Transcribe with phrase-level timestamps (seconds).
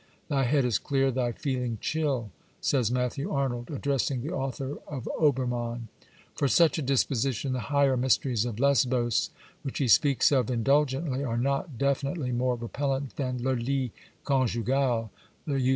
[0.01, 5.07] 2" Thy head is clear, thy feeling chill," says Matthew Arnold, addressing the author of
[5.19, 5.89] Obennann.
[6.33, 9.29] For such a disposition the higher mysteries of Lesbos,
[9.61, 13.91] which he speaks of in dulgently, are not definitely more repellent than le lit
[14.23, 15.69] conjugal, the usage of which he condemns.